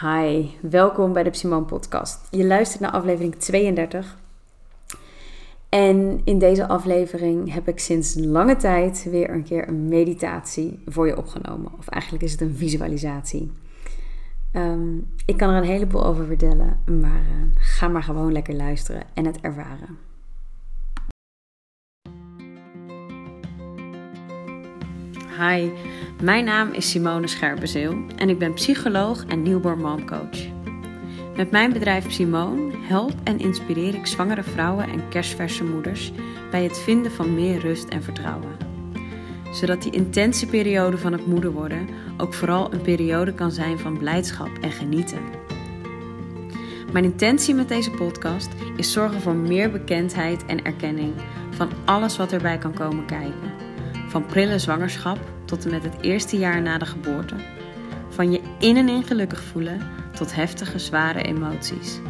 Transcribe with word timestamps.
Hi, 0.00 0.46
welkom 0.60 1.12
bij 1.12 1.22
de 1.22 1.34
Simone 1.34 1.64
Podcast. 1.64 2.28
Je 2.30 2.44
luistert 2.44 2.80
naar 2.80 2.90
aflevering 2.90 3.34
32. 3.34 4.18
En 5.68 6.20
in 6.24 6.38
deze 6.38 6.68
aflevering 6.68 7.52
heb 7.52 7.68
ik 7.68 7.78
sinds 7.78 8.14
lange 8.14 8.56
tijd 8.56 9.06
weer 9.10 9.30
een 9.30 9.44
keer 9.44 9.68
een 9.68 9.88
meditatie 9.88 10.82
voor 10.86 11.06
je 11.06 11.16
opgenomen. 11.16 11.72
Of 11.78 11.88
eigenlijk 11.88 12.24
is 12.24 12.32
het 12.32 12.40
een 12.40 12.56
visualisatie. 12.56 13.52
Ehm, 14.52 14.96
ik 15.26 15.36
kan 15.36 15.48
er 15.48 15.56
een 15.56 15.68
heleboel 15.68 16.04
over 16.04 16.26
vertellen, 16.26 16.78
maar 17.00 17.20
uh, 17.20 17.46
ga 17.54 17.88
maar 17.88 18.02
gewoon 18.02 18.32
lekker 18.32 18.54
luisteren 18.54 19.02
en 19.14 19.24
het 19.24 19.40
ervaren. 19.40 19.98
Hi, 25.38 25.70
mijn 26.22 26.44
naam 26.44 26.72
is 26.72 26.90
Simone 26.90 27.26
Scherpenzeel 27.26 27.96
en 28.16 28.28
ik 28.28 28.38
ben 28.38 28.52
psycholoog 28.52 29.24
en 29.24 29.42
newborn 29.42 29.80
momcoach. 29.80 30.54
Met 31.36 31.50
mijn 31.50 31.72
bedrijf 31.72 32.12
Simone 32.12 32.72
help 32.80 33.12
en 33.24 33.38
inspireer 33.38 33.94
ik 33.94 34.06
zwangere 34.06 34.42
vrouwen 34.42 34.88
en 34.88 35.08
kerstverse 35.08 35.64
moeders 35.64 36.12
bij 36.50 36.62
het 36.62 36.78
vinden 36.78 37.12
van 37.12 37.34
meer 37.34 37.60
rust 37.60 37.88
en 37.88 38.02
vertrouwen. 38.02 38.56
Zodat 39.52 39.82
die 39.82 39.92
intense 39.92 40.46
periode 40.46 40.98
van 40.98 41.12
het 41.12 41.26
moeder 41.26 41.52
worden 41.52 41.88
ook 42.16 42.34
vooral 42.34 42.72
een 42.72 42.82
periode 42.82 43.34
kan 43.34 43.52
zijn 43.52 43.78
van 43.78 43.98
blijdschap 43.98 44.50
en 44.60 44.72
genieten. 44.72 45.20
Mijn 46.92 47.04
intentie 47.04 47.54
met 47.54 47.68
deze 47.68 47.90
podcast 47.90 48.48
is 48.76 48.92
zorgen 48.92 49.20
voor 49.20 49.34
meer 49.34 49.70
bekendheid 49.70 50.44
en 50.46 50.64
erkenning 50.64 51.12
van 51.50 51.68
alles 51.84 52.16
wat 52.16 52.32
erbij 52.32 52.58
kan 52.58 52.74
komen 52.74 53.06
kijken. 53.06 53.52
Van 54.08 54.26
prille 54.26 54.58
zwangerschap 54.58 55.18
tot 55.46 55.64
en 55.64 55.70
met 55.70 55.82
het 55.82 55.96
eerste 56.00 56.38
jaar 56.38 56.62
na 56.62 56.78
de 56.78 56.86
geboorte. 56.86 57.34
Van 58.08 58.32
je 58.32 58.40
in 58.58 58.76
en 58.76 58.88
in 58.88 59.02
gelukkig 59.02 59.42
voelen 59.42 59.80
tot 60.16 60.34
heftige, 60.34 60.78
zware 60.78 61.22
emoties. 61.22 62.00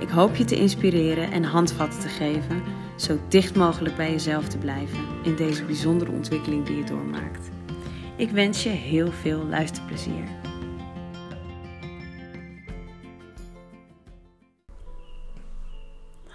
Ik 0.00 0.08
hoop 0.08 0.36
je 0.36 0.44
te 0.44 0.56
inspireren 0.56 1.32
en 1.32 1.44
handvatten 1.44 2.00
te 2.00 2.08
geven, 2.08 2.62
zo 2.96 3.18
dicht 3.28 3.54
mogelijk 3.54 3.96
bij 3.96 4.10
jezelf 4.10 4.48
te 4.48 4.58
blijven 4.58 4.98
in 5.22 5.36
deze 5.36 5.64
bijzondere 5.64 6.10
ontwikkeling 6.10 6.66
die 6.66 6.76
je 6.76 6.84
doormaakt. 6.84 7.48
Ik 8.16 8.30
wens 8.30 8.62
je 8.62 8.68
heel 8.68 9.12
veel 9.12 9.44
luisterplezier. 9.44 10.24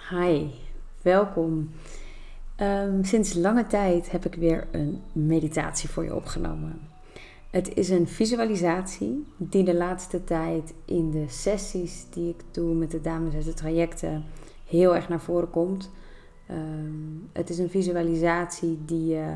Hi, 0.09 0.47
welkom. 1.01 1.69
Um, 2.61 3.03
sinds 3.03 3.33
lange 3.33 3.67
tijd 3.67 4.11
heb 4.11 4.25
ik 4.25 4.35
weer 4.35 4.67
een 4.71 5.01
meditatie 5.11 5.89
voor 5.89 6.03
je 6.03 6.15
opgenomen. 6.15 6.79
Het 7.49 7.73
is 7.73 7.89
een 7.89 8.07
visualisatie 8.07 9.25
die 9.37 9.63
de 9.63 9.75
laatste 9.75 10.23
tijd 10.23 10.73
in 10.85 11.11
de 11.11 11.25
sessies 11.27 12.05
die 12.09 12.29
ik 12.29 12.43
doe 12.51 12.73
met 12.73 12.91
de 12.91 13.01
dames 13.01 13.33
uit 13.33 13.45
de 13.45 13.53
trajecten 13.53 14.23
heel 14.65 14.95
erg 14.95 15.09
naar 15.09 15.19
voren 15.19 15.49
komt. 15.49 15.89
Um, 16.51 17.29
het 17.33 17.49
is 17.49 17.57
een 17.57 17.69
visualisatie 17.69 18.77
die 18.85 19.05
je 19.05 19.33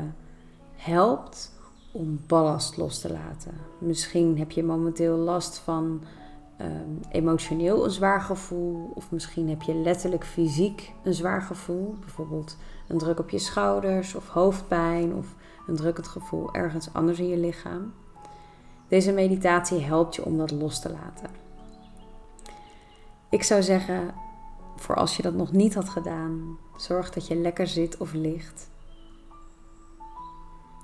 helpt 0.76 1.52
om 1.92 2.20
ballast 2.26 2.76
los 2.76 3.00
te 3.00 3.12
laten. 3.12 3.52
Misschien 3.78 4.38
heb 4.38 4.50
je 4.50 4.62
momenteel 4.62 5.16
last 5.16 5.58
van 5.58 6.02
um, 6.62 7.00
emotioneel 7.10 7.84
een 7.84 7.90
zwaar 7.90 8.20
gevoel, 8.20 8.92
of 8.94 9.10
misschien 9.10 9.48
heb 9.48 9.62
je 9.62 9.74
letterlijk 9.74 10.24
fysiek 10.24 10.92
een 11.02 11.14
zwaar 11.14 11.42
gevoel, 11.42 11.96
bijvoorbeeld 12.00 12.56
een 12.88 12.98
druk 12.98 13.18
op 13.18 13.30
je 13.30 13.38
schouders 13.38 14.14
of 14.14 14.28
hoofdpijn 14.28 15.14
of 15.14 15.34
een 15.66 15.76
drukkend 15.76 16.08
gevoel 16.08 16.54
ergens 16.54 16.92
anders 16.92 17.18
in 17.18 17.28
je 17.28 17.38
lichaam. 17.38 17.92
Deze 18.88 19.12
meditatie 19.12 19.80
helpt 19.80 20.14
je 20.14 20.24
om 20.24 20.36
dat 20.36 20.50
los 20.50 20.80
te 20.80 20.90
laten. 20.90 21.30
Ik 23.30 23.42
zou 23.42 23.62
zeggen, 23.62 24.14
voor 24.76 24.94
als 24.94 25.16
je 25.16 25.22
dat 25.22 25.34
nog 25.34 25.52
niet 25.52 25.74
had 25.74 25.88
gedaan, 25.88 26.58
zorg 26.76 27.10
dat 27.10 27.26
je 27.26 27.34
lekker 27.34 27.66
zit 27.66 27.96
of 27.96 28.12
ligt. 28.12 28.70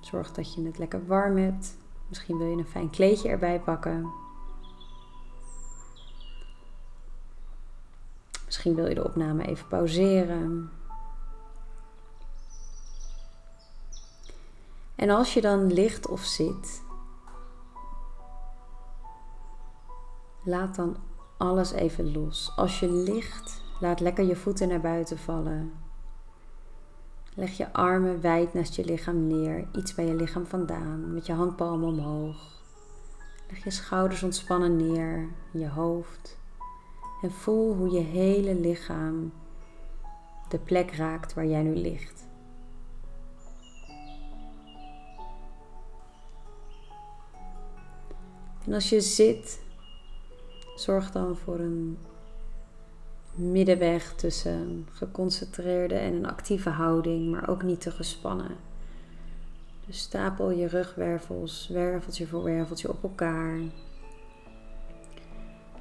Zorg 0.01 0.33
dat 0.33 0.55
je 0.55 0.65
het 0.65 0.79
lekker 0.79 1.07
warm 1.07 1.37
hebt. 1.37 1.77
Misschien 2.09 2.39
wil 2.39 2.47
je 2.47 2.57
een 2.57 2.67
fijn 2.67 2.91
kleedje 2.91 3.29
erbij 3.29 3.61
pakken. 3.61 4.26
Misschien 8.57 8.75
wil 8.75 8.89
je 8.89 8.95
de 8.95 9.05
opname 9.05 9.45
even 9.47 9.69
pauzeren. 9.69 10.71
En 14.95 15.11
als 15.11 15.35
je 15.35 15.41
dan 15.41 15.73
ligt 15.73 16.09
of 16.09 16.21
zit, 16.25 16.83
laat 20.45 20.75
dan 20.75 20.97
alles 21.37 21.73
even 21.73 22.13
los. 22.13 22.53
Als 22.57 22.81
je 22.81 22.91
ligt, 22.91 23.63
laat 23.81 24.01
lekker 24.01 24.25
je 24.25 24.37
voeten 24.37 24.69
naar 24.69 24.81
buiten 24.81 25.19
vallen. 25.19 25.73
Leg 27.35 27.57
je 27.57 27.73
armen 27.73 28.21
wijd 28.21 28.55
naast 28.55 28.75
je 28.75 28.85
lichaam 28.85 29.27
neer, 29.27 29.69
iets 29.73 29.95
bij 29.95 30.07
je 30.07 30.15
lichaam 30.15 30.47
vandaan, 30.47 31.13
met 31.13 31.27
je 31.27 31.33
handpalmen 31.33 31.89
omhoog. 31.89 32.63
Leg 33.49 33.65
je 33.65 33.71
schouders 33.71 34.23
ontspannen 34.23 34.77
neer, 34.77 35.29
je 35.51 35.69
hoofd. 35.69 36.39
En 37.23 37.31
voel 37.31 37.75
hoe 37.75 37.91
je 37.91 38.01
hele 38.01 38.55
lichaam 38.55 39.33
de 40.49 40.59
plek 40.59 40.91
raakt 40.91 41.35
waar 41.35 41.47
jij 41.47 41.63
nu 41.63 41.77
ligt. 41.77 42.25
En 48.67 48.73
als 48.73 48.89
je 48.89 49.01
zit, 49.01 49.61
zorg 50.77 51.11
dan 51.13 51.37
voor 51.37 51.59
een 51.59 51.99
middenweg 53.35 54.15
tussen 54.15 54.87
geconcentreerde 54.91 55.95
en 55.95 56.15
een 56.15 56.27
actieve 56.27 56.71
houding, 56.71 57.31
maar 57.31 57.49
ook 57.49 57.63
niet 57.63 57.81
te 57.81 57.91
gespannen. 57.91 58.57
Dus 59.87 59.99
stapel 59.99 60.51
je 60.51 60.67
rugwervels, 60.67 61.69
werveltje 61.69 62.27
voor 62.27 62.43
werveltje 62.43 62.89
op 62.89 63.03
elkaar. 63.03 63.59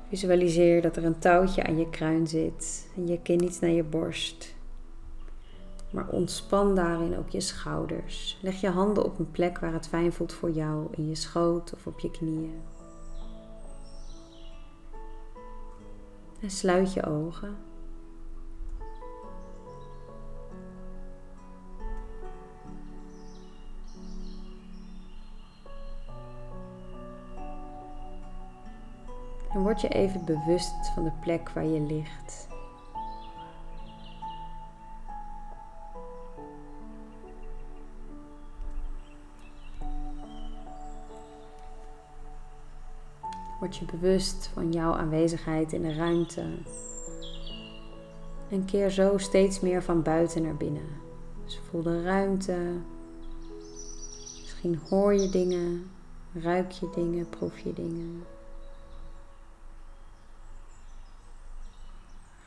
Visualiseer 0.10 0.82
dat 0.82 0.96
er 0.96 1.06
een 1.06 1.20
touwtje 1.20 1.64
aan 1.64 1.78
je 1.78 1.90
kruin 1.90 2.28
zit 2.28 2.90
en 2.96 3.08
je 3.08 3.22
kin 3.22 3.44
iets 3.44 3.60
naar 3.60 3.70
je 3.72 3.84
borst. 3.84 4.56
Maar 5.92 6.08
ontspan 6.08 6.76
daarin 6.76 7.18
ook 7.18 7.30
je 7.30 7.42
schouders. 7.42 8.38
Leg 8.42 8.62
je 8.62 8.70
handen 8.70 9.06
op 9.06 9.20
een 9.20 9.32
plek 9.32 9.60
waar 9.60 9.74
het 9.74 9.88
fijn 9.88 10.14
voelt 10.14 10.34
voor 10.34 10.52
jou, 10.52 10.88
in 10.92 11.10
je 11.10 11.16
schoot 11.16 11.74
of 11.74 11.88
op 11.88 12.00
je 12.00 12.12
knieën. 12.12 12.62
En 16.42 16.50
sluit 16.50 16.94
je 16.94 17.06
ogen. 17.06 17.56
En 29.56 29.62
word 29.62 29.82
je 29.82 29.88
even 29.88 30.26
bewust 30.26 30.92
van 30.94 31.04
de 31.04 31.12
plek 31.20 31.50
waar 31.50 31.66
je 31.66 31.82
ligt. 31.82 32.48
Word 43.60 43.76
je 43.76 43.86
bewust 43.86 44.50
van 44.54 44.72
jouw 44.72 44.94
aanwezigheid 44.94 45.74
in 45.74 45.82
de 45.82 45.94
ruimte. 45.94 46.46
En 48.50 48.66
keer 48.66 48.90
zo 48.90 49.18
steeds 49.18 49.60
meer 49.60 49.84
van 49.84 50.02
buiten 50.02 50.42
naar 50.42 50.56
binnen. 50.56 50.88
Dus 51.46 51.60
voel 51.70 51.82
de 51.82 52.04
ruimte. 52.04 52.58
Misschien 54.42 54.80
hoor 54.90 55.14
je 55.14 55.30
dingen, 55.30 55.90
ruik 56.34 56.72
je 56.72 56.90
dingen, 56.96 57.30
proef 57.30 57.60
je 57.60 57.74
dingen. 57.74 58.24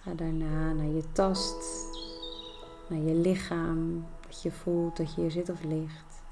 Ga 0.08 0.14
daarna 0.14 0.72
naar 0.72 0.87
je 0.87 1.12
tast, 1.12 1.87
naar 2.87 2.99
je 2.99 3.14
lichaam, 3.14 4.06
dat 4.26 4.43
je 4.43 4.50
voelt 4.50 4.96
dat 4.96 5.14
je 5.14 5.20
hier 5.20 5.31
zit 5.31 5.50
of 5.50 5.62
ligt. 5.62 6.22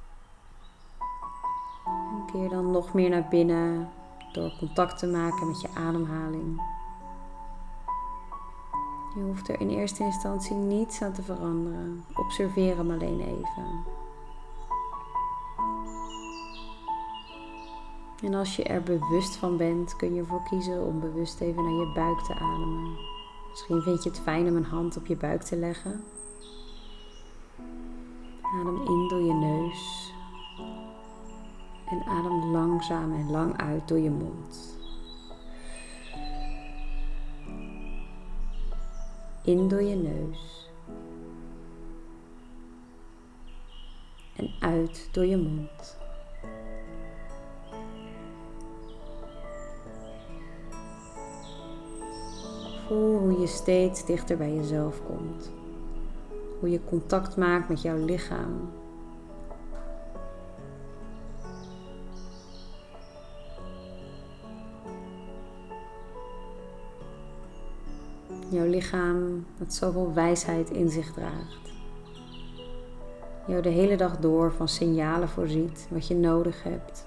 En 1.84 2.32
keer 2.32 2.48
dan 2.48 2.70
nog 2.70 2.92
meer 2.92 3.10
naar 3.10 3.26
binnen 3.30 3.88
door 4.32 4.56
contact 4.58 4.98
te 4.98 5.06
maken 5.06 5.46
met 5.46 5.60
je 5.60 5.68
ademhaling. 5.74 6.60
Je 9.14 9.22
hoeft 9.22 9.48
er 9.48 9.60
in 9.60 9.70
eerste 9.70 10.02
instantie 10.02 10.56
niets 10.56 11.02
aan 11.02 11.12
te 11.12 11.22
veranderen. 11.22 12.04
Observeer 12.14 12.76
hem 12.76 12.90
alleen 12.90 13.20
even. 13.20 13.84
En 18.22 18.34
als 18.34 18.56
je 18.56 18.64
er 18.64 18.82
bewust 18.82 19.36
van 19.36 19.56
bent, 19.56 19.96
kun 19.96 20.14
je 20.14 20.20
ervoor 20.20 20.42
kiezen 20.42 20.84
om 20.86 21.00
bewust 21.00 21.40
even 21.40 21.62
naar 21.62 21.86
je 21.86 21.92
buik 21.94 22.18
te 22.18 22.34
ademen. 22.34 23.15
Misschien 23.56 23.82
vind 23.82 24.02
je 24.02 24.10
het 24.10 24.20
fijn 24.20 24.48
om 24.48 24.56
een 24.56 24.64
hand 24.64 24.96
op 24.96 25.06
je 25.06 25.16
buik 25.16 25.42
te 25.42 25.56
leggen. 25.56 26.04
Adem 28.42 28.76
in 28.86 29.08
door 29.08 29.20
je 29.20 29.32
neus. 29.32 30.12
En 31.86 32.02
adem 32.06 32.44
langzaam 32.44 33.12
en 33.12 33.30
lang 33.30 33.56
uit 33.56 33.88
door 33.88 33.98
je 33.98 34.10
mond. 34.10 34.78
In 39.44 39.68
door 39.68 39.82
je 39.82 39.96
neus. 39.96 40.70
En 44.36 44.50
uit 44.60 45.08
door 45.12 45.26
je 45.26 45.36
mond. 45.36 46.05
Voel 52.86 53.18
hoe 53.18 53.40
je 53.40 53.46
steeds 53.46 54.04
dichter 54.04 54.36
bij 54.36 54.54
jezelf 54.54 55.02
komt. 55.06 55.50
Hoe 56.60 56.70
je 56.70 56.80
contact 56.84 57.36
maakt 57.36 57.68
met 57.68 57.82
jouw 57.82 58.04
lichaam. 58.04 58.70
Jouw 68.48 68.66
lichaam 68.66 69.46
dat 69.58 69.74
zoveel 69.74 70.12
wijsheid 70.14 70.70
in 70.70 70.90
zich 70.90 71.12
draagt. 71.12 71.72
Jou 73.46 73.62
de 73.62 73.68
hele 73.68 73.96
dag 73.96 74.18
door 74.18 74.52
van 74.52 74.68
signalen 74.68 75.28
voorziet 75.28 75.86
wat 75.90 76.06
je 76.06 76.14
nodig 76.14 76.62
hebt. 76.62 77.06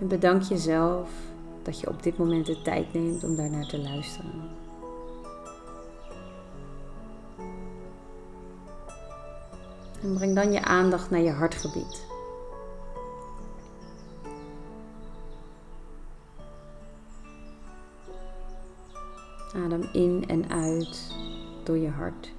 En 0.00 0.08
bedank 0.08 0.42
jezelf 0.42 1.10
dat 1.62 1.80
je 1.80 1.88
op 1.88 2.02
dit 2.02 2.18
moment 2.18 2.46
de 2.46 2.62
tijd 2.62 2.92
neemt 2.92 3.24
om 3.24 3.36
daarnaar 3.36 3.66
te 3.66 3.78
luisteren. 3.78 4.50
En 10.02 10.14
breng 10.14 10.34
dan 10.34 10.52
je 10.52 10.62
aandacht 10.62 11.10
naar 11.10 11.20
je 11.20 11.30
hartgebied. 11.30 12.06
Adem 19.54 19.88
in 19.92 20.24
en 20.28 20.50
uit 20.50 21.14
door 21.64 21.76
je 21.78 21.88
hart. 21.88 22.37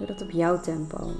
Doe 0.00 0.08
dat 0.08 0.22
op 0.22 0.30
jouw 0.30 0.60
tempo. 0.60 1.10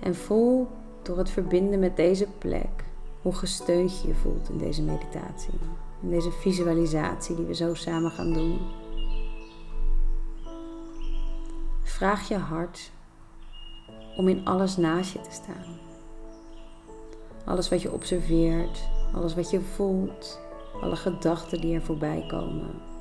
En 0.00 0.14
voel 0.14 0.68
door 1.02 1.18
het 1.18 1.30
verbinden 1.30 1.78
met 1.78 1.96
deze 1.96 2.26
plek 2.38 2.84
hoe 3.22 3.34
gesteund 3.34 4.00
je 4.00 4.08
je 4.08 4.14
voelt 4.14 4.48
in 4.48 4.58
deze 4.58 4.82
meditatie. 4.82 5.54
In 6.02 6.10
deze 6.10 6.30
visualisatie 6.30 7.36
die 7.36 7.44
we 7.44 7.54
zo 7.54 7.74
samen 7.74 8.10
gaan 8.10 8.32
doen. 8.32 8.58
Vraag 11.82 12.28
je 12.28 12.36
hart 12.36 12.90
om 14.16 14.28
in 14.28 14.44
alles 14.44 14.76
naast 14.76 15.12
je 15.12 15.20
te 15.20 15.32
staan. 15.32 15.78
Alles 17.44 17.68
wat 17.68 17.82
je 17.82 17.92
observeert, 17.92 18.88
alles 19.14 19.34
wat 19.34 19.50
je 19.50 19.60
voelt, 19.60 20.40
alle 20.80 20.96
gedachten 20.96 21.60
die 21.60 21.74
er 21.74 21.82
voorbij 21.82 22.24
komen. 22.28 22.91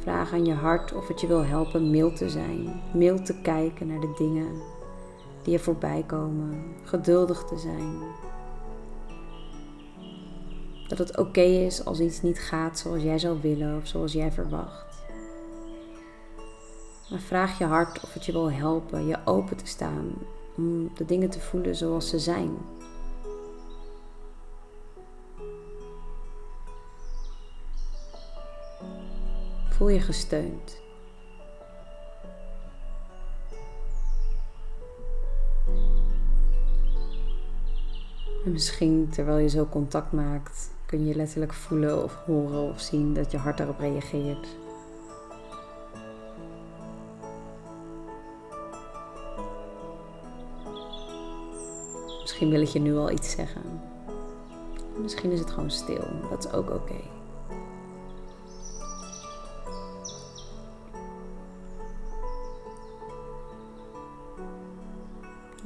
Vraag 0.00 0.32
aan 0.32 0.44
je 0.44 0.54
hart 0.54 0.92
of 0.92 1.08
het 1.08 1.20
je 1.20 1.26
wil 1.26 1.44
helpen 1.44 1.90
mild 1.90 2.16
te 2.16 2.28
zijn, 2.30 2.80
mild 2.92 3.26
te 3.26 3.40
kijken 3.40 3.86
naar 3.86 4.00
de 4.00 4.14
dingen 4.18 4.62
die 5.42 5.54
er 5.54 5.60
voorbij 5.60 6.04
komen, 6.06 6.64
geduldig 6.84 7.44
te 7.44 7.58
zijn. 7.58 7.98
Dat 10.88 10.98
het 10.98 11.16
oké 11.18 11.40
is 11.40 11.84
als 11.84 12.00
iets 12.00 12.22
niet 12.22 12.38
gaat 12.38 12.78
zoals 12.78 13.02
jij 13.02 13.18
zou 13.18 13.40
willen 13.40 13.76
of 13.76 13.86
zoals 13.86 14.12
jij 14.12 14.32
verwacht. 14.32 15.04
Maar 17.10 17.20
vraag 17.20 17.58
je 17.58 17.64
hart 17.64 18.02
of 18.02 18.14
het 18.14 18.24
je 18.24 18.32
wil 18.32 18.52
helpen 18.52 19.06
je 19.06 19.18
open 19.24 19.56
te 19.56 19.66
staan 19.66 20.12
om 20.56 20.90
de 20.94 21.04
dingen 21.04 21.30
te 21.30 21.40
voelen 21.40 21.76
zoals 21.76 22.08
ze 22.08 22.18
zijn. 22.18 22.56
Voel 29.80 29.88
je 29.88 30.00
gesteund. 30.00 30.80
En 38.44 38.52
misschien 38.52 39.08
terwijl 39.08 39.38
je 39.38 39.48
zo 39.48 39.66
contact 39.66 40.12
maakt, 40.12 40.70
kun 40.86 41.06
je 41.06 41.14
letterlijk 41.14 41.52
voelen 41.52 42.02
of 42.02 42.14
horen 42.14 42.68
of 42.68 42.80
zien 42.80 43.14
dat 43.14 43.30
je 43.30 43.38
hart 43.38 43.56
daarop 43.56 43.78
reageert. 43.78 44.48
Misschien 52.20 52.50
wil 52.50 52.60
ik 52.60 52.68
je 52.68 52.80
nu 52.80 52.96
al 52.96 53.10
iets 53.10 53.30
zeggen. 53.30 53.80
Misschien 55.02 55.30
is 55.30 55.40
het 55.40 55.50
gewoon 55.50 55.70
stil. 55.70 56.04
Dat 56.30 56.44
is 56.44 56.52
ook 56.52 56.70
oké. 56.70 57.19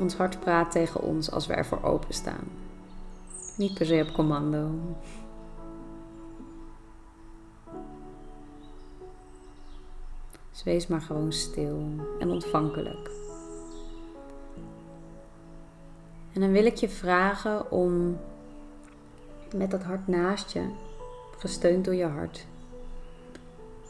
Ons 0.04 0.14
hart 0.14 0.40
praat 0.40 0.70
tegen 0.70 1.00
ons 1.00 1.30
als 1.30 1.46
we 1.46 1.54
ervoor 1.54 1.82
openstaan. 1.82 2.48
Niet 3.56 3.74
per 3.74 3.86
se 3.86 4.04
op 4.08 4.14
commando. 4.14 4.70
Dus 10.50 10.62
wees 10.64 10.86
maar 10.86 11.00
gewoon 11.00 11.32
stil 11.32 11.88
en 12.18 12.30
ontvankelijk. 12.30 13.10
En 16.32 16.40
dan 16.40 16.50
wil 16.50 16.64
ik 16.64 16.76
je 16.76 16.88
vragen 16.88 17.70
om 17.70 18.18
met 19.54 19.70
dat 19.70 19.82
hart 19.82 20.06
naast 20.06 20.52
je, 20.52 20.68
gesteund 21.38 21.84
door 21.84 21.94
je 21.94 22.06
hart, 22.06 22.46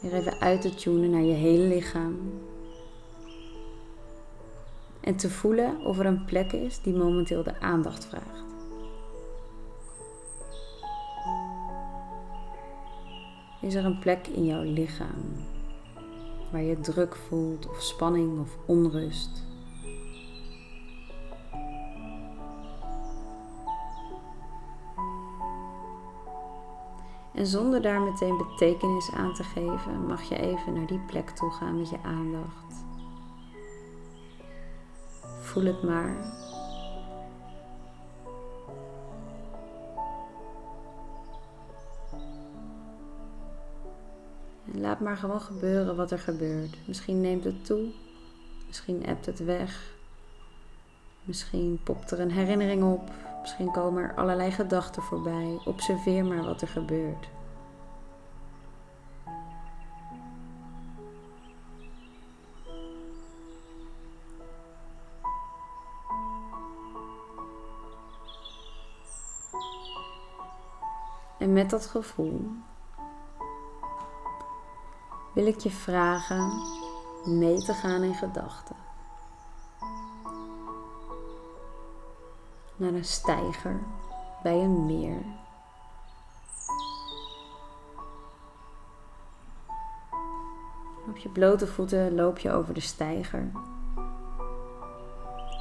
weer 0.01 0.13
even 0.13 0.39
uit 0.39 0.61
te 0.61 0.75
tunen 0.75 1.09
naar 1.09 1.23
je 1.23 1.33
hele 1.33 1.67
lichaam. 1.67 2.17
En 5.05 5.15
te 5.15 5.29
voelen 5.29 5.79
of 5.79 5.99
er 5.99 6.05
een 6.05 6.25
plek 6.25 6.51
is 6.51 6.81
die 6.81 6.93
momenteel 6.93 7.43
de 7.43 7.59
aandacht 7.59 8.05
vraagt. 8.05 8.43
Is 13.61 13.75
er 13.75 13.85
een 13.85 13.99
plek 13.99 14.27
in 14.27 14.45
jouw 14.45 14.63
lichaam 14.63 15.45
waar 16.51 16.61
je 16.61 16.79
druk 16.79 17.15
voelt 17.15 17.69
of 17.69 17.81
spanning 17.81 18.39
of 18.39 18.57
onrust? 18.65 19.43
En 27.33 27.47
zonder 27.47 27.81
daar 27.81 28.01
meteen 28.01 28.37
betekenis 28.37 29.11
aan 29.11 29.33
te 29.33 29.43
geven, 29.43 30.05
mag 30.07 30.23
je 30.23 30.37
even 30.37 30.73
naar 30.73 30.87
die 30.87 31.01
plek 31.07 31.29
toe 31.29 31.51
gaan 31.51 31.77
met 31.77 31.89
je 31.89 31.97
aandacht. 32.03 32.64
Voel 35.55 35.65
het 35.65 35.83
maar. 35.83 36.15
Laat 44.65 44.99
maar 44.99 45.17
gewoon 45.17 45.41
gebeuren 45.41 45.95
wat 45.95 46.11
er 46.11 46.19
gebeurt. 46.19 46.77
Misschien 46.87 47.21
neemt 47.21 47.43
het 47.43 47.65
toe, 47.65 47.91
misschien 48.67 49.05
ebt 49.05 49.25
het 49.25 49.39
weg, 49.39 49.95
misschien 51.23 51.79
popt 51.83 52.11
er 52.11 52.19
een 52.19 52.31
herinnering 52.31 52.83
op, 52.83 53.11
Misschien 53.45 53.71
komen 53.71 54.03
er 54.03 54.15
allerlei 54.15 54.51
gedachten 54.51 55.01
voorbij. 55.01 55.59
Observeer 55.65 56.25
maar 56.25 56.43
wat 56.43 56.61
er 56.61 56.67
gebeurt. 56.67 57.34
Met 71.55 71.69
dat 71.69 71.85
gevoel 71.85 72.51
wil 75.33 75.47
ik 75.47 75.59
je 75.59 75.71
vragen 75.71 76.51
mee 77.25 77.57
te 77.57 77.73
gaan 77.73 78.03
in 78.03 78.15
gedachten. 78.15 78.75
naar 82.75 82.93
een 82.93 83.05
steiger 83.05 83.79
bij 84.43 84.63
een 84.63 84.85
meer. 84.85 85.25
Op 91.07 91.17
je 91.17 91.29
blote 91.29 91.67
voeten 91.67 92.15
loop 92.15 92.39
je 92.39 92.51
over 92.51 92.73
de 92.73 92.79
steiger. 92.79 93.51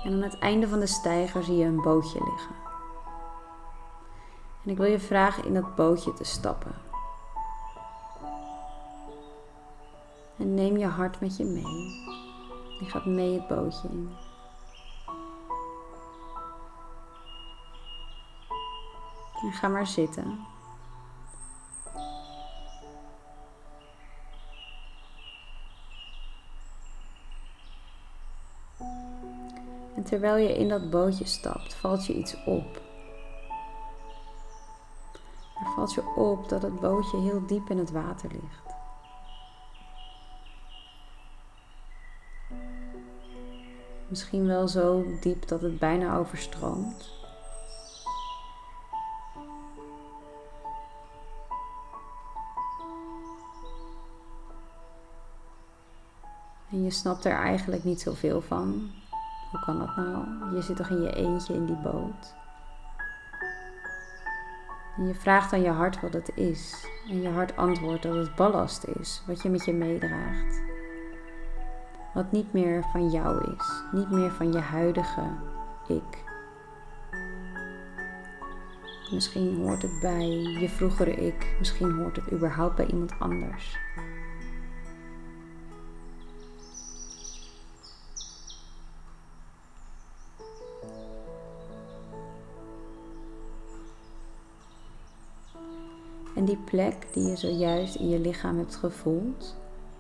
En 0.05 0.13
aan 0.13 0.23
het 0.23 0.39
einde 0.39 0.69
van 0.69 0.81
de 0.81 0.87
steiger 0.87 1.45
zie 1.45 1.57
je 1.57 1.65
een 1.65 1.83
bootje 1.83 2.25
liggen. 2.25 2.64
En 4.65 4.71
ik 4.71 4.77
wil 4.77 4.87
je 4.87 5.01
vragen 5.01 5.45
in 5.45 5.55
dat 5.55 5.75
bootje 5.75 6.15
te 6.15 6.25
stappen. 6.25 6.75
En 10.37 10.55
neem 10.55 10.77
je 10.77 10.87
hart 10.87 11.21
met 11.21 11.37
je 11.37 11.45
mee. 11.45 12.03
Je 12.81 12.85
gaat 12.87 13.05
mee 13.05 13.35
het 13.35 13.49
bootje 13.49 13.89
in. 13.89 14.11
En 19.43 19.53
ga 19.53 19.69
maar 19.69 19.87
zitten. 19.87 20.39
En 29.95 30.05
terwijl 30.05 30.37
je 30.37 30.59
in 30.59 30.69
dat 30.69 30.91
bootje 30.91 31.25
stapt, 31.25 31.75
valt 31.75 32.07
je 32.07 32.15
iets 32.15 32.45
op. 32.45 32.84
Valt 35.65 35.95
je 35.95 36.15
op 36.17 36.49
dat 36.49 36.63
het 36.63 36.81
bootje 36.81 37.21
heel 37.21 37.47
diep 37.47 37.71
in 37.71 37.79
het 37.79 37.91
water 37.91 38.31
ligt. 38.31 38.75
Misschien 44.09 44.47
wel 44.47 44.69
zo 44.69 45.05
diep 45.21 45.49
dat 45.49 45.61
het 45.61 45.79
bijna 45.79 46.17
overstroomt. 46.17 47.13
En 56.71 56.83
je 56.83 56.91
snapt 56.91 57.25
er 57.25 57.33
eigenlijk 57.33 57.85
niet 57.85 58.01
zoveel 58.01 58.41
van. 58.41 58.91
Hoe 59.51 59.61
kan 59.61 59.79
dat 59.79 59.97
nou? 59.97 60.55
Je 60.55 60.63
zit 60.63 60.77
toch 60.77 60.91
in 60.91 61.03
je 61.03 61.15
eentje 61.15 61.55
in 61.55 61.67
die 61.67 61.77
boot. 61.77 62.35
Je 64.97 65.15
vraagt 65.15 65.53
aan 65.53 65.63
je 65.63 65.71
hart 65.71 66.01
wat 66.01 66.13
het 66.13 66.31
is. 66.35 66.87
En 67.09 67.23
je 67.23 67.29
hart 67.29 67.57
antwoordt 67.57 68.03
dat 68.03 68.15
het 68.15 68.35
ballast 68.35 68.85
is, 68.85 69.23
wat 69.27 69.43
je 69.43 69.49
met 69.49 69.65
je 69.65 69.73
meedraagt. 69.73 70.63
Wat 72.15 72.33
niet 72.33 72.53
meer 72.53 72.85
van 72.93 73.11
jou 73.11 73.55
is, 73.57 73.83
niet 73.93 74.11
meer 74.11 74.31
van 74.31 74.53
je 74.53 74.59
huidige 74.59 75.23
ik. 75.89 76.25
Misschien 79.11 79.57
hoort 79.57 79.83
het 79.83 80.01
bij 80.01 80.29
je 80.61 80.69
vroegere 80.69 81.15
ik, 81.15 81.57
misschien 81.59 81.93
hoort 81.93 82.17
het 82.17 82.33
überhaupt 82.33 82.77
bij 82.77 82.87
iemand 82.87 83.13
anders. 83.19 83.79
Die 96.55 96.63
plek 96.65 97.07
die 97.13 97.29
je 97.29 97.37
zojuist 97.37 97.95
in 97.95 98.09
je 98.09 98.19
lichaam 98.19 98.59
hebt 98.59 98.77
gevoeld, 98.77 99.57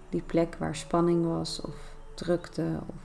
die 0.09 0.23
plek 0.23 0.57
waar 0.59 0.77
spanning 0.77 1.27
was 1.27 1.61
of 1.61 1.75
drukte 2.15 2.81
of 2.87 3.03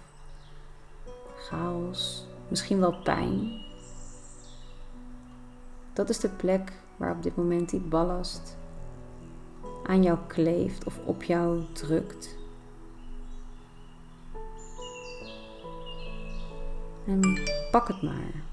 chaos, 1.38 2.26
misschien 2.48 2.80
wel 2.80 3.02
pijn. 3.04 3.52
Dat 5.94 6.10
is 6.10 6.20
de 6.20 6.30
plek 6.30 6.74
waar 6.98 7.16
op 7.16 7.24
dit 7.24 7.36
moment 7.36 7.70
die 7.70 7.80
ballast 7.80 8.58
aan 9.84 10.04
jou 10.04 10.18
kleeft 10.28 10.86
of 10.86 11.00
op 11.06 11.24
jou 11.24 11.64
drukt. 11.74 12.38
En 17.06 17.22
pak 17.72 17.88
het 17.88 18.02
maar. 18.02 18.49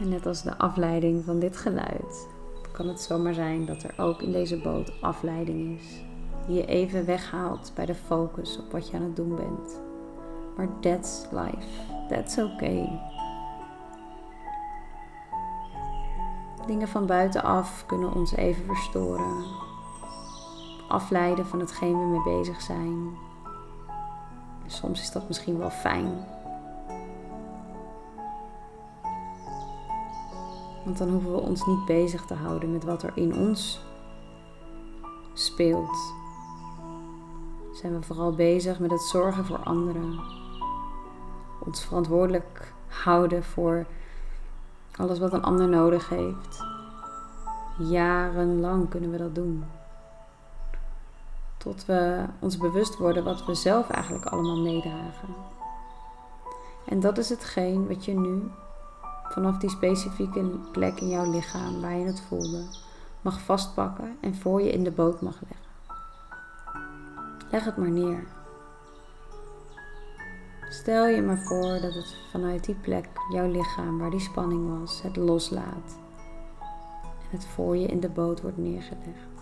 En 0.00 0.08
net 0.08 0.26
als 0.26 0.42
de 0.42 0.58
afleiding 0.58 1.24
van 1.24 1.38
dit 1.38 1.56
geluid, 1.56 2.28
kan 2.72 2.88
het 2.88 3.00
zomaar 3.00 3.34
zijn 3.34 3.66
dat 3.66 3.82
er 3.82 3.94
ook 3.96 4.22
in 4.22 4.32
deze 4.32 4.56
boot 4.56 4.92
afleiding 5.00 5.78
is. 5.78 6.02
Die 6.46 6.56
je 6.56 6.66
even 6.66 7.06
weghaalt 7.06 7.72
bij 7.74 7.86
de 7.86 7.94
focus 7.94 8.58
op 8.58 8.72
wat 8.72 8.90
je 8.90 8.96
aan 8.96 9.02
het 9.02 9.16
doen 9.16 9.36
bent. 9.36 9.80
Maar 10.56 10.68
that's 10.80 11.26
life. 11.30 11.68
That's 12.08 12.38
okay. 12.38 13.00
Dingen 16.66 16.88
van 16.88 17.06
buitenaf 17.06 17.86
kunnen 17.86 18.14
ons 18.14 18.34
even 18.34 18.64
verstoren. 18.64 19.44
Afleiden 20.88 21.46
van 21.46 21.60
hetgeen 21.60 21.98
we 21.98 22.06
mee 22.06 22.36
bezig 22.38 22.60
zijn. 22.60 23.16
Soms 24.66 25.00
is 25.00 25.12
dat 25.12 25.28
misschien 25.28 25.58
wel 25.58 25.70
fijn. 25.70 26.26
Want 30.84 30.98
dan 30.98 31.08
hoeven 31.08 31.32
we 31.32 31.40
ons 31.40 31.66
niet 31.66 31.84
bezig 31.84 32.24
te 32.24 32.34
houden 32.34 32.72
met 32.72 32.84
wat 32.84 33.02
er 33.02 33.12
in 33.14 33.34
ons 33.36 33.80
speelt. 35.32 36.12
Zijn 37.72 37.98
we 37.98 38.02
vooral 38.02 38.34
bezig 38.34 38.78
met 38.78 38.90
het 38.90 39.02
zorgen 39.02 39.44
voor 39.44 39.58
anderen. 39.58 40.20
Ons 41.64 41.84
verantwoordelijk 41.84 42.72
houden 42.86 43.44
voor 43.44 43.86
alles 44.96 45.18
wat 45.18 45.32
een 45.32 45.42
ander 45.42 45.68
nodig 45.68 46.08
heeft. 46.08 46.64
Jarenlang 47.78 48.88
kunnen 48.88 49.10
we 49.10 49.16
dat 49.16 49.34
doen. 49.34 49.64
Tot 51.56 51.84
we 51.84 52.24
ons 52.38 52.56
bewust 52.56 52.96
worden 52.96 53.24
wat 53.24 53.46
we 53.46 53.54
zelf 53.54 53.90
eigenlijk 53.90 54.26
allemaal 54.26 54.58
meedragen. 54.58 55.34
En 56.84 57.00
dat 57.00 57.18
is 57.18 57.28
hetgeen 57.28 57.88
wat 57.88 58.04
je 58.04 58.14
nu 58.14 58.50
vanaf 59.34 59.58
die 59.58 59.70
specifieke 59.70 60.40
plek 60.72 61.00
in 61.00 61.08
jouw 61.08 61.30
lichaam 61.30 61.80
waar 61.80 61.96
je 61.96 62.06
het 62.06 62.20
voelde, 62.20 62.64
mag 63.20 63.40
vastpakken 63.40 64.16
en 64.20 64.34
voor 64.34 64.62
je 64.62 64.72
in 64.72 64.84
de 64.84 64.90
boot 64.90 65.20
mag 65.20 65.40
leggen. 65.48 65.68
Leg 67.50 67.64
het 67.64 67.76
maar 67.76 67.90
neer. 67.90 68.24
Stel 70.68 71.06
je 71.06 71.22
maar 71.22 71.38
voor 71.38 71.80
dat 71.80 71.94
het 71.94 72.16
vanuit 72.30 72.64
die 72.64 72.74
plek, 72.74 73.08
jouw 73.32 73.50
lichaam 73.50 73.98
waar 73.98 74.10
die 74.10 74.20
spanning 74.20 74.78
was, 74.78 75.02
het 75.02 75.16
loslaat 75.16 75.98
en 77.18 77.30
het 77.30 77.46
voor 77.46 77.76
je 77.76 77.86
in 77.86 78.00
de 78.00 78.08
boot 78.08 78.40
wordt 78.40 78.58
neergelegd. 78.58 79.32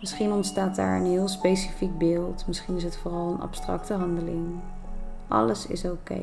Misschien 0.00 0.32
ontstaat 0.32 0.76
daar 0.76 0.96
een 0.96 1.06
heel 1.06 1.28
specifiek 1.28 1.98
beeld, 1.98 2.46
misschien 2.46 2.76
is 2.76 2.84
het 2.84 2.96
vooral 2.96 3.32
een 3.32 3.40
abstracte 3.40 3.94
handeling. 3.94 4.60
Alles 5.28 5.66
is 5.66 5.84
oké. 5.84 6.22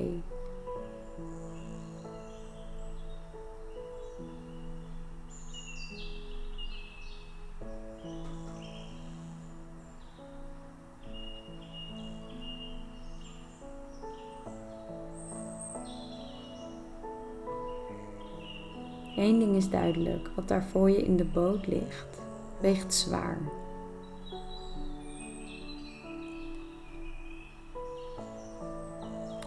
Duidelijk: 19.70 20.30
wat 20.36 20.48
daar 20.48 20.64
voor 20.64 20.90
je 20.90 21.04
in 21.04 21.18
de 21.18 21.26
boot 21.26 21.68
ligt, 21.68 22.22
weegt 22.60 22.94
zwaar. 22.94 23.38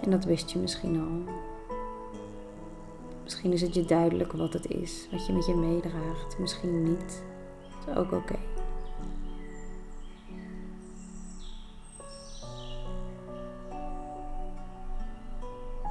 En 0.02 0.10
dat 0.10 0.24
wist 0.24 0.50
je 0.50 0.58
misschien 0.58 1.00
al. 1.00 1.34
Misschien 3.22 3.52
is 3.52 3.60
het 3.60 3.74
je 3.74 3.84
duidelijk 3.84 4.32
wat 4.32 4.52
het 4.52 4.66
is, 4.66 5.08
wat 5.10 5.26
je 5.26 5.32
met 5.32 5.46
je 5.46 5.54
meedraagt. 5.54 6.38
Misschien 6.38 6.82
niet. 6.82 7.22
Dat 7.86 7.96
is 7.96 8.02
ook 8.02 8.12
oké. 8.12 8.38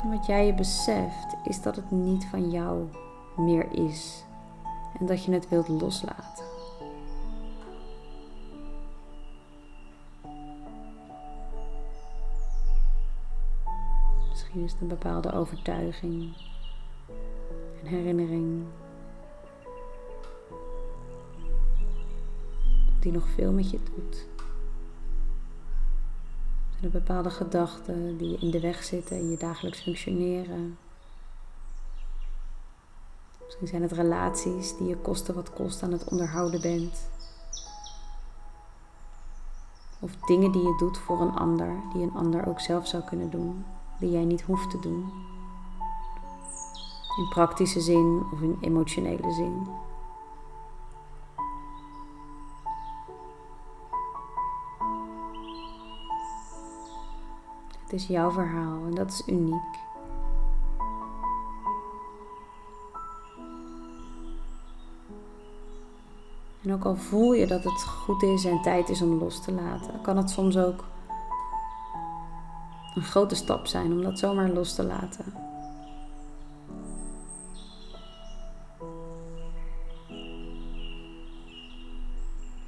En 0.02 0.10
wat 0.10 0.26
jij 0.26 0.46
je 0.46 0.54
beseft, 0.54 1.36
is 1.44 1.62
dat 1.62 1.76
het 1.76 1.92
niet 1.92 2.26
van 2.26 2.50
jou 2.52 2.88
meer 3.40 3.72
is 3.72 4.24
en 5.00 5.06
dat 5.06 5.24
je 5.24 5.32
het 5.32 5.50
wilt 5.50 5.68
loslaten. 5.68 6.46
Misschien 14.30 14.64
is 14.64 14.72
het 14.72 14.82
een 14.82 14.88
bepaalde 14.88 15.32
overtuiging, 15.32 16.36
een 17.82 17.88
herinnering 17.88 18.64
die 23.00 23.12
nog 23.12 23.28
veel 23.28 23.52
met 23.52 23.70
je 23.70 23.80
doet. 23.96 24.28
Zijn 26.70 26.84
er 26.84 26.90
bepaalde 26.90 27.30
gedachten 27.30 28.18
die 28.18 28.30
je 28.30 28.38
in 28.38 28.52
de 28.52 28.60
weg 28.60 28.84
zitten 28.84 29.18
in 29.18 29.30
je 29.30 29.38
dagelijks 29.38 29.82
functioneren? 29.82 30.78
Misschien 33.50 33.68
zijn 33.68 33.82
het 33.82 33.92
relaties 33.92 34.78
die 34.78 34.88
je 34.88 34.98
kosten 34.98 35.36
wat 35.36 35.54
kost 35.54 35.84
aan 35.84 35.92
het 35.92 36.04
onderhouden 36.04 36.62
bent. 36.62 37.10
Of 40.00 40.16
dingen 40.16 40.52
die 40.52 40.62
je 40.62 40.76
doet 40.78 40.98
voor 40.98 41.22
een 41.22 41.36
ander, 41.36 41.82
die 41.94 42.02
een 42.02 42.14
ander 42.14 42.48
ook 42.48 42.60
zelf 42.60 42.88
zou 42.88 43.04
kunnen 43.04 43.30
doen, 43.30 43.66
die 44.00 44.12
jij 44.12 44.24
niet 44.24 44.42
hoeft 44.42 44.70
te 44.70 44.80
doen. 44.80 45.12
In 47.18 47.28
praktische 47.30 47.82
zin 47.82 48.24
of 48.34 48.42
in 48.42 48.58
emotionele 48.62 49.32
zin. 49.32 49.68
Het 57.84 57.94
is 57.94 58.08
jouw 58.08 58.32
verhaal 58.32 58.86
en 58.86 58.96
dat 58.96 59.12
is 59.12 59.28
uniek. 59.28 59.89
En 66.64 66.74
ook 66.74 66.86
al 66.86 66.96
voel 66.96 67.34
je 67.34 67.48
dat 67.48 67.64
het 67.64 67.82
goed 67.84 68.24
is 68.24 68.46
en 68.46 68.62
tijd 68.62 68.90
is 68.90 69.02
om 69.02 69.20
los 69.20 69.42
te 69.42 69.52
laten, 69.52 70.02
kan 70.02 70.18
het 70.18 70.30
soms 70.30 70.58
ook 70.58 70.84
een 72.96 73.04
grote 73.04 73.36
stap 73.36 73.68
zijn 73.68 73.92
om 73.92 74.02
dat 74.02 74.20
zomaar 74.20 74.50
los 74.50 74.76
te 74.76 74.84
laten. 74.84 75.26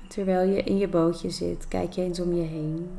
Terwijl 0.08 0.50
je 0.50 0.64
in 0.64 0.78
je 0.78 0.88
bootje 0.88 1.30
zit, 1.30 1.68
kijk 1.68 1.94
je 1.94 2.02
eens 2.02 2.20
om 2.20 2.34
je 2.34 2.42
heen. 2.42 2.90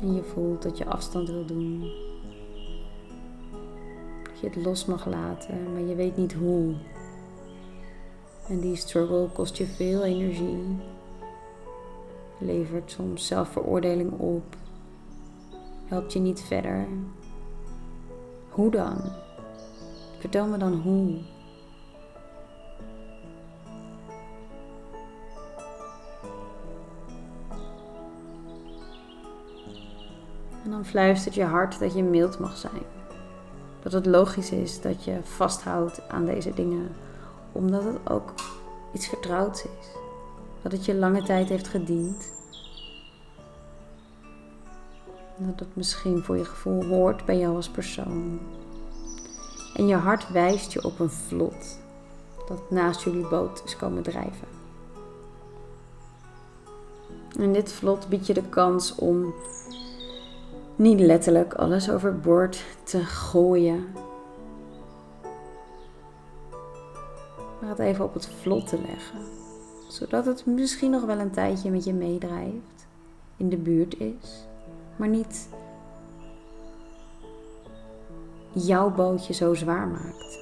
En 0.00 0.14
je 0.14 0.22
voelt 0.22 0.62
dat 0.62 0.78
je 0.78 0.86
afstand 0.86 1.28
wil 1.28 1.46
doen. 1.46 2.07
Dat 4.40 4.52
je 4.52 4.58
het 4.58 4.66
los 4.66 4.84
mag 4.84 5.06
laten, 5.06 5.72
maar 5.72 5.82
je 5.82 5.94
weet 5.94 6.16
niet 6.16 6.32
hoe. 6.32 6.74
En 8.48 8.60
die 8.60 8.76
struggle 8.76 9.28
kost 9.32 9.56
je 9.56 9.66
veel 9.66 10.04
energie. 10.04 10.76
Levert 12.38 12.90
soms 12.90 13.26
zelfveroordeling 13.26 14.12
op. 14.12 14.56
Helpt 15.86 16.12
je 16.12 16.18
niet 16.18 16.40
verder. 16.40 16.86
Hoe 18.48 18.70
dan? 18.70 18.98
Vertel 20.18 20.46
me 20.46 20.56
dan 20.56 20.72
hoe. 20.72 21.18
En 30.64 30.70
dan 30.70 30.84
fluistert 30.84 31.34
je 31.34 31.44
hart 31.44 31.78
dat 31.78 31.94
je 31.94 32.02
mild 32.02 32.38
mag 32.38 32.56
zijn. 32.56 32.97
Dat 33.88 34.04
het 34.04 34.14
logisch 34.14 34.50
is 34.50 34.80
dat 34.80 35.04
je 35.04 35.18
vasthoudt 35.22 36.08
aan 36.08 36.24
deze 36.24 36.54
dingen, 36.54 36.88
omdat 37.52 37.84
het 37.84 38.10
ook 38.10 38.32
iets 38.92 39.08
vertrouwds 39.08 39.62
is. 39.62 39.86
Dat 40.62 40.72
het 40.72 40.84
je 40.84 40.94
lange 40.94 41.22
tijd 41.22 41.48
heeft 41.48 41.68
gediend. 41.68 42.32
Dat 45.36 45.60
het 45.60 45.76
misschien 45.76 46.22
voor 46.22 46.36
je 46.36 46.44
gevoel 46.44 46.84
hoort 46.84 47.24
bij 47.24 47.38
jou 47.38 47.56
als 47.56 47.68
persoon. 47.68 48.38
En 49.74 49.86
je 49.86 49.96
hart 49.96 50.32
wijst 50.32 50.72
je 50.72 50.84
op 50.84 50.98
een 50.98 51.10
vlot 51.10 51.78
dat 52.48 52.70
naast 52.70 53.02
jullie 53.02 53.28
boot 53.28 53.62
is 53.64 53.76
komen 53.76 54.02
drijven. 54.02 54.48
En 57.38 57.52
dit 57.52 57.72
vlot 57.72 58.08
biedt 58.08 58.26
je 58.26 58.34
de 58.34 58.48
kans 58.48 58.94
om 58.94 59.34
niet 60.78 61.00
letterlijk 61.00 61.54
alles 61.54 61.90
overboord 61.90 62.64
te 62.82 63.04
gooien. 63.04 63.86
Maar 67.60 67.68
het 67.68 67.78
even 67.78 68.04
op 68.04 68.14
het 68.14 68.28
vlot 68.40 68.68
te 68.68 68.78
leggen. 68.86 69.18
Zodat 69.88 70.26
het 70.26 70.46
misschien 70.46 70.90
nog 70.90 71.04
wel 71.04 71.18
een 71.18 71.30
tijdje 71.30 71.70
met 71.70 71.84
je 71.84 71.92
meedrijft. 71.92 72.86
In 73.36 73.48
de 73.48 73.56
buurt 73.56 74.00
is. 74.00 74.46
Maar 74.96 75.08
niet 75.08 75.48
jouw 78.52 78.90
bootje 78.90 79.32
zo 79.32 79.54
zwaar 79.54 79.88
maakt. 79.88 80.38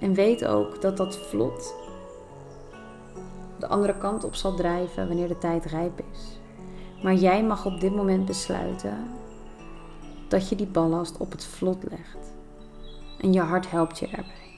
En 0.00 0.14
weet 0.14 0.44
ook 0.44 0.80
dat 0.80 0.96
dat 0.96 1.18
vlot 1.18 1.74
andere 3.70 3.98
kant 3.98 4.24
op 4.24 4.34
zal 4.34 4.54
drijven 4.54 5.06
wanneer 5.06 5.28
de 5.28 5.38
tijd 5.38 5.64
rijp 5.64 6.02
is. 6.12 6.38
Maar 7.02 7.14
jij 7.14 7.44
mag 7.44 7.66
op 7.66 7.80
dit 7.80 7.94
moment 7.94 8.24
besluiten 8.24 9.06
dat 10.28 10.48
je 10.48 10.56
die 10.56 10.66
ballast 10.66 11.16
op 11.16 11.30
het 11.30 11.44
vlot 11.44 11.84
legt. 11.90 12.32
En 13.20 13.32
je 13.32 13.40
hart 13.40 13.70
helpt 13.70 13.98
je 13.98 14.06
daarbij. 14.06 14.48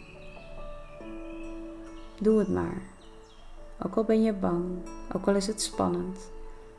Doe 2.21 2.39
het 2.39 2.49
maar. 2.49 2.83
Ook 3.85 3.97
al 3.97 4.05
ben 4.05 4.23
je 4.23 4.33
bang, 4.33 4.65
ook 5.15 5.27
al 5.27 5.35
is 5.35 5.47
het 5.47 5.63
spannend. 5.63 6.31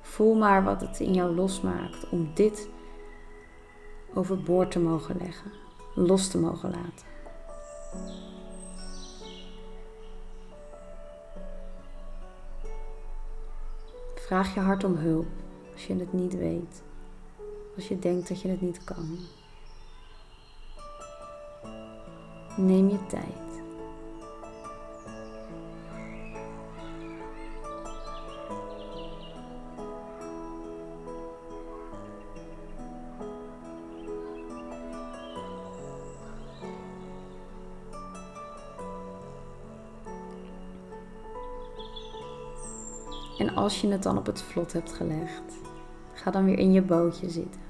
Voel 0.01 0.35
maar 0.35 0.63
wat 0.63 0.81
het 0.81 0.99
in 0.99 1.13
jou 1.13 1.35
losmaakt 1.35 2.09
om 2.09 2.31
dit 2.33 2.69
overboord 4.13 4.71
te 4.71 4.79
mogen 4.79 5.17
leggen, 5.17 5.51
los 5.95 6.27
te 6.27 6.37
mogen 6.39 6.69
laten. 6.69 7.11
Vraag 14.25 14.53
je 14.53 14.59
hart 14.59 14.83
om 14.83 14.95
hulp 14.95 15.27
als 15.73 15.87
je 15.87 15.95
het 15.95 16.13
niet 16.13 16.37
weet, 16.37 16.83
als 17.75 17.87
je 17.87 17.99
denkt 17.99 18.27
dat 18.27 18.41
je 18.41 18.47
het 18.47 18.61
niet 18.61 18.83
kan. 18.83 19.17
Neem 22.57 22.89
je 22.89 23.05
tijd. 23.05 23.42
Als 43.63 43.81
je 43.81 43.87
het 43.87 44.03
dan 44.03 44.17
op 44.17 44.25
het 44.25 44.41
vlot 44.41 44.73
hebt 44.73 44.91
gelegd, 44.91 45.53
ga 46.13 46.31
dan 46.31 46.45
weer 46.45 46.57
in 46.57 46.71
je 46.71 46.81
bootje 46.81 47.29
zitten. 47.29 47.61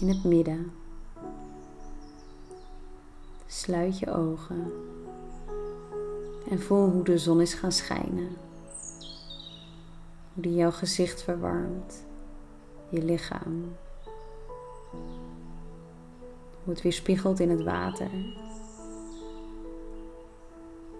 In 0.00 0.08
het 0.08 0.24
midden. 0.24 0.72
Sluit 3.46 3.98
je 3.98 4.12
ogen 4.12 4.72
en 6.50 6.62
voel 6.62 6.90
hoe 6.90 7.04
de 7.04 7.18
zon 7.18 7.40
is 7.40 7.54
gaan 7.54 7.72
schijnen. 7.72 8.36
Hoe 10.34 10.42
die 10.42 10.54
jouw 10.54 10.70
gezicht 10.70 11.22
verwarmt, 11.22 12.04
je 12.88 13.02
lichaam. 13.02 13.76
Hoe 16.64 16.74
het 16.74 16.82
weer 16.82 16.92
spiegelt 16.92 17.40
in 17.40 17.50
het 17.50 17.62
water 17.62 18.10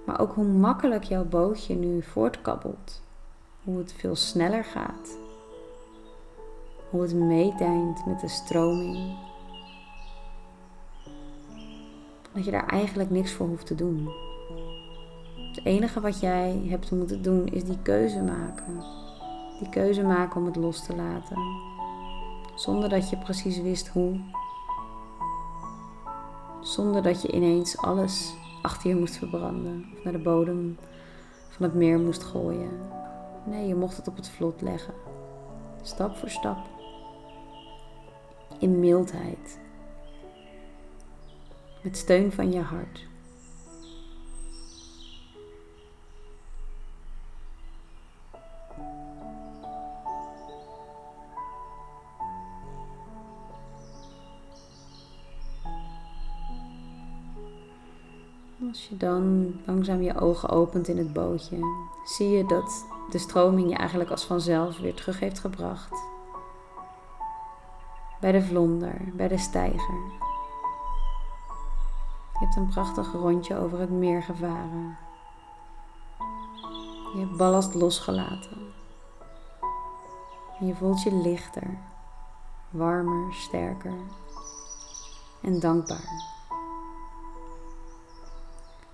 maar 0.05 0.21
ook 0.21 0.35
hoe 0.35 0.45
makkelijk 0.45 1.05
jouw 1.05 1.25
bootje 1.25 1.75
nu 1.75 2.03
voortkabbelt. 2.03 3.03
Hoe 3.64 3.79
het 3.79 3.93
veel 3.93 4.17
sneller 4.17 4.64
gaat. 4.64 5.17
Hoe 6.90 7.03
het 7.03 7.14
meedijnt 7.14 8.07
met 8.07 8.21
de 8.21 8.29
stroming. 8.29 9.17
Dat 12.33 12.45
je 12.45 12.51
daar 12.51 12.67
eigenlijk 12.67 13.11
niks 13.11 13.33
voor 13.33 13.47
hoeft 13.47 13.67
te 13.67 13.75
doen. 13.75 14.09
Het 15.37 15.64
enige 15.64 16.01
wat 16.01 16.21
jij 16.21 16.62
hebt 16.69 16.90
moeten 16.90 17.23
doen 17.23 17.47
is 17.47 17.64
die 17.64 17.79
keuze 17.83 18.23
maken. 18.23 18.85
Die 19.59 19.69
keuze 19.69 20.03
maken 20.03 20.40
om 20.40 20.47
het 20.47 20.57
los 20.57 20.87
te 20.87 20.97
laten. 20.97 21.37
Zonder 22.55 22.88
dat 22.88 23.11
je 23.11 23.17
precies 23.17 23.61
wist 23.61 23.88
hoe. 23.88 24.21
Zonder 26.61 27.03
dat 27.03 27.23
je 27.23 27.33
ineens 27.33 27.79
alles 27.79 28.35
achter 28.64 28.88
je 28.88 28.96
moest 28.96 29.16
verbranden 29.16 29.85
of 29.96 30.05
naar 30.05 30.12
de 30.12 30.18
bodem 30.18 30.79
van 31.48 31.66
het 31.66 31.74
meer 31.74 31.98
moest 31.98 32.22
gooien. 32.22 32.70
Nee, 33.46 33.66
je 33.66 33.74
mocht 33.74 33.96
het 33.96 34.09
op 34.09 34.16
het 34.16 34.29
vlot 34.29 34.61
leggen. 34.61 34.94
Stap 35.83 36.16
voor 36.16 36.29
stap. 36.29 36.59
In 38.59 38.81
mildheid. 38.81 39.61
Met 41.83 41.96
steun 41.96 42.33
van 42.33 42.53
je 42.53 42.61
hart. 42.61 43.07
Als 58.74 58.88
je 58.88 58.96
dan 58.96 59.54
langzaam 59.66 60.02
je 60.02 60.20
ogen 60.20 60.48
opent 60.48 60.88
in 60.88 60.98
het 60.98 61.12
bootje, 61.12 61.58
zie 62.04 62.30
je 62.30 62.46
dat 62.46 62.87
de 63.10 63.18
stroming 63.18 63.70
je 63.70 63.76
eigenlijk 63.76 64.10
als 64.10 64.24
vanzelf 64.24 64.78
weer 64.78 64.94
terug 64.94 65.20
heeft 65.20 65.38
gebracht. 65.38 66.02
Bij 68.20 68.32
de 68.32 68.42
vlonder, 68.42 69.00
bij 69.12 69.28
de 69.28 69.38
steiger. 69.38 69.94
Je 72.32 72.38
hebt 72.38 72.56
een 72.56 72.68
prachtig 72.68 73.12
rondje 73.12 73.56
over 73.56 73.78
het 73.78 73.90
meer 73.90 74.22
gevaren. 74.22 74.96
Je 77.14 77.20
hebt 77.20 77.37
ballast 77.37 77.74
losgelaten. 77.74 78.72
En 80.60 80.66
je 80.66 80.74
voelt 80.74 81.02
je 81.02 81.14
lichter, 81.14 81.78
warmer, 82.70 83.34
sterker 83.34 83.94
en 85.42 85.60
dankbaar. 85.60 86.34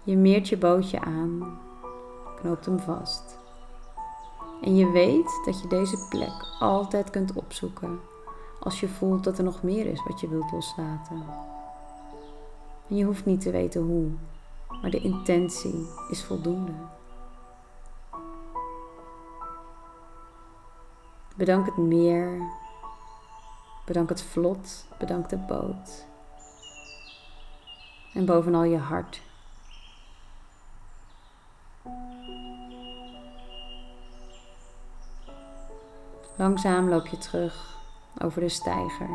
Je 0.02 0.16
meert 0.16 0.48
je 0.48 0.56
bootje 0.56 1.00
aan, 1.00 1.58
knoopt 2.36 2.66
hem 2.66 2.78
vast. 2.78 3.38
En 4.62 4.76
je 4.76 4.90
weet 4.90 5.40
dat 5.44 5.60
je 5.60 5.68
deze 5.68 6.06
plek 6.08 6.46
altijd 6.58 7.10
kunt 7.10 7.32
opzoeken 7.32 8.00
als 8.60 8.80
je 8.80 8.88
voelt 8.88 9.24
dat 9.24 9.38
er 9.38 9.44
nog 9.44 9.62
meer 9.62 9.86
is 9.86 10.02
wat 10.02 10.20
je 10.20 10.28
wilt 10.28 10.52
loslaten. 10.52 11.24
En 12.88 12.96
je 12.96 13.04
hoeft 13.04 13.24
niet 13.24 13.40
te 13.40 13.50
weten 13.50 13.82
hoe, 13.82 14.10
maar 14.82 14.90
de 14.90 15.00
intentie 15.00 15.88
is 16.10 16.24
voldoende. 16.24 16.72
Bedank 21.36 21.66
het 21.66 21.76
meer, 21.76 22.42
bedank 23.86 24.08
het 24.08 24.22
vlot, 24.22 24.86
bedank 24.98 25.28
de 25.28 25.38
boot. 25.38 26.06
En 28.14 28.24
bovenal 28.24 28.64
je 28.64 28.78
hart 28.78 29.22
Langzaam 36.40 36.88
loop 36.88 37.06
je 37.06 37.18
terug 37.18 37.78
over 38.22 38.40
de 38.40 38.48
steiger. 38.48 39.08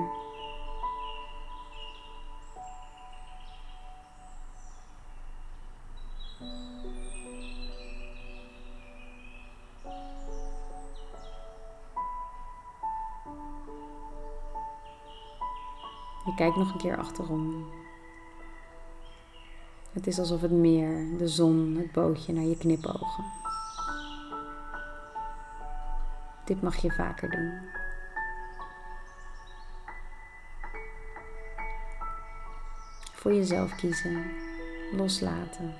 Je 16.25 16.33
kijkt 16.35 16.55
nog 16.55 16.73
een 16.73 16.77
keer 16.77 16.97
achterom. 16.97 17.65
Het 19.91 20.07
is 20.07 20.19
alsof 20.19 20.41
het 20.41 20.51
meer, 20.51 21.17
de 21.17 21.27
zon, 21.27 21.75
het 21.77 21.91
bootje 21.91 22.33
naar 22.33 22.43
je 22.43 22.57
knipogen. 22.57 23.44
Dit 26.45 26.61
mag 26.61 26.75
je 26.75 26.91
vaker 26.91 27.29
doen. 27.29 27.53
Voor 33.13 33.33
jezelf 33.33 33.75
kiezen, 33.75 34.31
loslaten, 34.91 35.73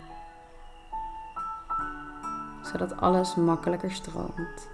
zodat 2.61 2.97
alles 2.97 3.35
makkelijker 3.35 3.91
stroomt. 3.91 4.69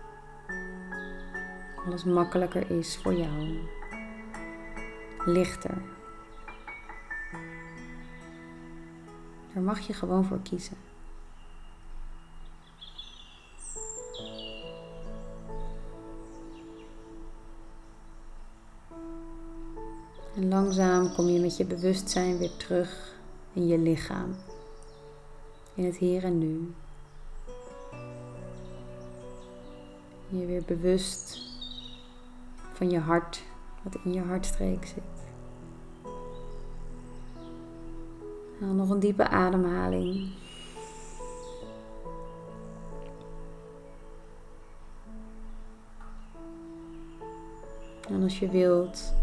Alles 1.85 2.03
makkelijker 2.03 2.71
is 2.71 2.97
voor 2.97 3.13
jou. 3.13 3.59
Lichter. 5.25 5.81
Daar 9.53 9.63
mag 9.63 9.79
je 9.79 9.93
gewoon 9.93 10.25
voor 10.25 10.41
kiezen. 10.41 10.90
Langzaam 20.51 21.13
kom 21.13 21.27
je 21.27 21.39
met 21.39 21.57
je 21.57 21.65
bewustzijn 21.65 22.37
weer 22.37 22.55
terug 22.57 23.15
in 23.53 23.67
je 23.67 23.77
lichaam. 23.77 24.35
In 25.73 25.85
het 25.85 25.95
hier 25.95 26.23
en 26.23 26.37
nu. 26.37 26.73
Je 30.27 30.45
weer 30.45 30.63
bewust 30.65 31.41
van 32.73 32.89
je 32.89 32.99
hart, 32.99 33.43
wat 33.83 33.97
in 34.03 34.13
je 34.13 34.21
hartstreek 34.21 34.85
zit. 34.85 35.03
Haal 38.59 38.73
nog 38.73 38.89
een 38.89 38.99
diepe 38.99 39.27
ademhaling. 39.27 40.31
En 48.09 48.23
als 48.23 48.39
je 48.39 48.49
wilt, 48.49 49.13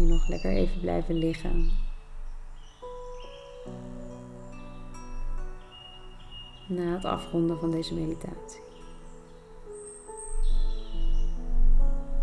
je 0.00 0.06
nog 0.06 0.28
lekker 0.28 0.50
even 0.50 0.80
blijven 0.80 1.14
liggen. 1.14 1.70
Na 6.66 6.82
het 6.82 7.04
afronden 7.04 7.58
van 7.58 7.70
deze 7.70 7.94
meditatie. 7.94 8.60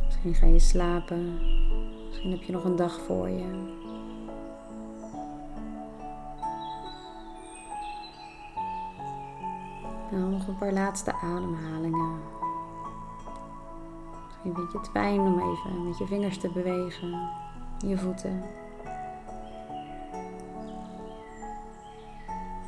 Misschien 0.05 0.35
ga 0.35 0.45
je 0.45 0.59
slapen. 0.59 1.39
Misschien 2.07 2.31
heb 2.31 2.43
je 2.43 2.51
nog 2.51 2.63
een 2.63 2.75
dag 2.75 2.99
voor 2.99 3.29
je. 3.29 3.77
Nou, 10.11 10.31
nog 10.31 10.47
een 10.47 10.57
paar 10.57 10.73
laatste 10.73 11.13
ademhalingen. 11.13 12.19
Misschien 14.27 14.55
vind 14.55 14.71
je 14.71 14.77
het 14.77 14.89
fijn 14.89 15.19
om 15.19 15.39
even 15.39 15.87
met 15.87 15.97
je 15.97 16.05
vingers 16.05 16.37
te 16.37 16.49
bewegen 16.49 17.47
je 17.85 17.97
voeten. 17.97 18.43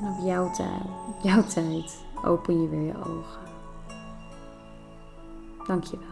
En 0.01 0.07
op 0.07 0.19
jouw, 0.25 0.51
jouw 1.21 1.43
tijd 1.43 2.05
open 2.23 2.61
je 2.61 2.69
weer 2.69 2.81
je 2.85 2.97
ogen. 2.97 3.41
Dankjewel. 5.67 6.10